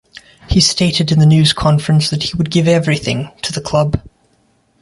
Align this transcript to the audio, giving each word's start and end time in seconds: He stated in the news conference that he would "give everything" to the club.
He 0.49 0.61
stated 0.61 1.11
in 1.11 1.19
the 1.19 1.27
news 1.27 1.53
conference 1.53 2.09
that 2.09 2.23
he 2.23 2.33
would 2.35 2.49
"give 2.49 2.67
everything" 2.67 3.29
to 3.43 3.53
the 3.53 3.61
club. 3.61 4.01